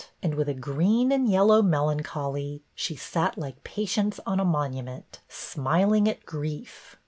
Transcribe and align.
And 0.23 0.33
with 0.33 0.49
a 0.49 0.55
green 0.55 1.11
and 1.11 1.29
yellow 1.29 1.61
melancholy 1.61 2.63
She 2.73 2.95
sat 2.95 3.37
like 3.37 3.63
patience 3.63 4.19
on 4.25 4.39
a 4.39 4.43
monument. 4.43 5.19
Smiling 5.29 6.09
at 6.09 6.25
grief. 6.25 6.97